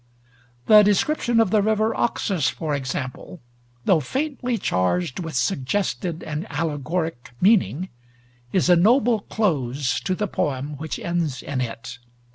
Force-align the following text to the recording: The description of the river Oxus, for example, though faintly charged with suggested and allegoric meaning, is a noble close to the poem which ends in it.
The 0.65 0.81
description 0.81 1.39
of 1.39 1.51
the 1.51 1.61
river 1.61 1.93
Oxus, 1.95 2.49
for 2.49 2.73
example, 2.73 3.39
though 3.85 3.99
faintly 3.99 4.57
charged 4.57 5.19
with 5.19 5.35
suggested 5.35 6.23
and 6.23 6.47
allegoric 6.49 7.29
meaning, 7.39 7.89
is 8.51 8.67
a 8.67 8.75
noble 8.75 9.19
close 9.19 9.99
to 9.99 10.15
the 10.15 10.27
poem 10.27 10.75
which 10.77 10.97
ends 10.97 11.43
in 11.43 11.61
it. 11.61 11.99